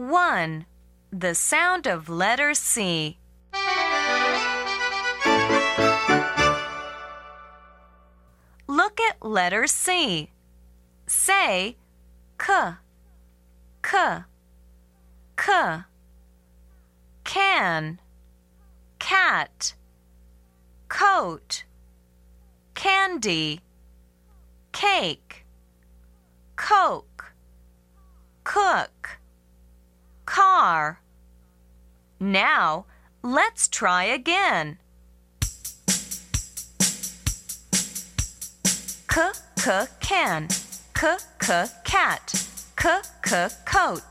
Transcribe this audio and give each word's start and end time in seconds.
1. 0.00 0.64
The 1.12 1.34
sound 1.34 1.86
of 1.86 2.08
letter 2.08 2.54
C. 2.54 3.18
Look 8.66 8.98
at 8.98 9.20
letter 9.20 9.66
C. 9.66 10.30
Say 11.06 11.76
k, 12.38 12.76
k, 13.82 14.22
k. 15.36 15.80
Can, 17.24 18.00
cat, 18.98 19.74
coat, 20.88 21.64
candy, 22.72 23.60
cake, 24.72 25.44
coke, 26.56 27.34
cook, 28.44 29.19
car. 30.70 31.00
Now, 32.20 32.86
let's 33.22 33.66
try 33.66 34.04
again. 34.04 34.78
K 39.12 39.16
k 39.64 39.86
can, 40.00 40.46
k 40.94 41.16
k 41.40 41.64
cat, 41.84 42.24
k 42.76 42.84
k 43.28 43.48
coat, 43.66 44.10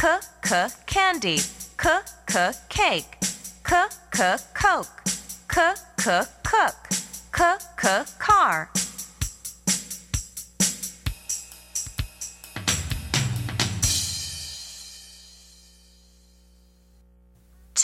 k 0.00 0.02
k 0.42 0.68
candy, 0.84 1.38
k 1.82 1.84
k 2.26 2.52
cake, 2.68 3.12
k 3.68 3.72
k 4.10 4.36
coke, 4.62 4.96
k 5.48 5.56
k 5.96 6.20
cook, 6.50 6.78
k 7.32 7.56
k 7.80 8.04
car. 8.18 8.68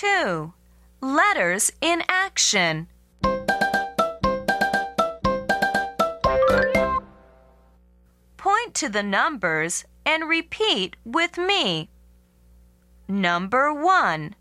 Two. 0.00 0.54
Letters 1.02 1.70
in 1.82 2.02
action. 2.09 2.88
Point 8.38 8.74
to 8.76 8.88
the 8.88 9.02
numbers 9.02 9.84
and 10.07 10.26
repeat 10.26 10.96
with 11.04 11.37
me. 11.37 11.90
Number 13.09 13.74
one, 13.74 14.37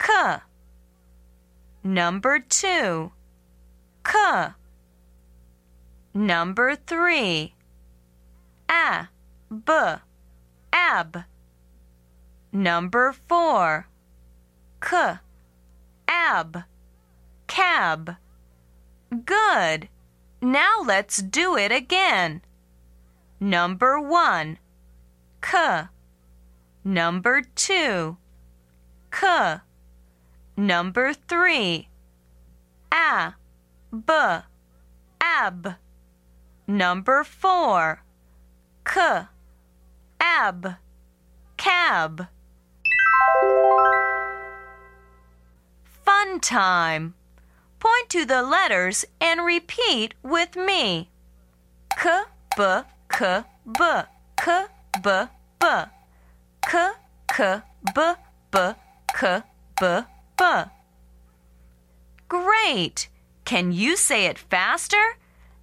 K. 0.00 0.38
Number 1.84 2.40
two, 2.40 3.12
K. 4.04 4.48
Number 6.12 6.74
three, 6.74 7.54
A, 8.68 9.08
B, 9.48 9.72
ab. 10.72 11.22
Number 12.52 13.12
four, 13.12 13.86
K, 14.80 15.18
ab, 16.08 16.64
cab. 17.46 18.16
Good. 19.24 19.88
Now 20.40 20.80
let's 20.84 21.22
do 21.22 21.56
it 21.56 21.72
again. 21.72 22.42
Number 23.40 24.00
one, 24.00 24.58
K. 25.42 25.82
Number 26.84 27.42
two, 27.54 28.16
K. 29.10 29.56
Number 30.56 31.12
three, 31.12 31.88
A, 32.92 33.34
B, 33.92 34.12
ab. 35.20 35.74
Number 36.66 37.24
four, 37.24 38.02
K, 38.84 39.22
ab, 40.20 40.76
cab. 41.56 42.28
Fun 46.36 46.40
time. 46.40 47.14
Point 47.80 48.10
to 48.10 48.26
the 48.26 48.42
letters 48.42 49.06
and 49.22 49.42
repeat 49.42 50.12
with 50.22 50.54
me. 50.54 51.08
K, 51.98 52.24
B, 52.54 52.62
K, 53.08 53.42
B, 53.64 53.84
K, 54.36 54.66
B, 55.02 55.10
B. 55.58 55.66
K, 56.68 56.90
K, 57.26 57.60
B, 57.94 58.02
B, 58.50 58.58
K, 59.18 59.42
B, 59.80 60.00
B. 60.36 60.44
Great! 62.28 63.08
Can 63.46 63.72
you 63.72 63.96
say 63.96 64.26
it 64.26 64.38
faster? 64.38 65.16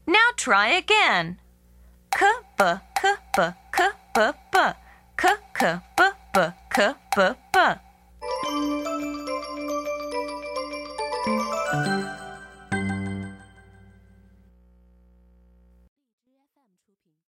Now 0.07 0.29
try 0.35 0.69
again. 0.69 1.39
K, 2.17 2.25
B, 2.57 2.63
K, 2.99 3.13
B, 3.37 3.43
K, 3.71 3.89
B, 4.15 4.21
B. 4.51 4.59
K, 5.17 5.27
K, 5.53 5.79
B, 5.95 6.03
B, 6.33 6.39
K, 6.71 6.93
B, 7.15 7.21
B. 7.53 7.59